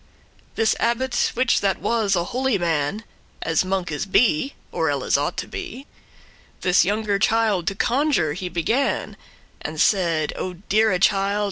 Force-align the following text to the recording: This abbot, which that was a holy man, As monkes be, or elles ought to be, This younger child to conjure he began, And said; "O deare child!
This 0.55 0.75
abbot, 0.79 1.29
which 1.35 1.61
that 1.61 1.77
was 1.79 2.15
a 2.15 2.23
holy 2.23 2.57
man, 2.57 3.03
As 3.43 3.63
monkes 3.63 4.05
be, 4.07 4.55
or 4.71 4.89
elles 4.89 5.15
ought 5.15 5.37
to 5.37 5.47
be, 5.47 5.85
This 6.61 6.83
younger 6.83 7.19
child 7.19 7.67
to 7.67 7.75
conjure 7.75 8.33
he 8.33 8.49
began, 8.49 9.15
And 9.61 9.79
said; 9.79 10.33
"O 10.35 10.53
deare 10.55 10.97
child! 10.97 11.39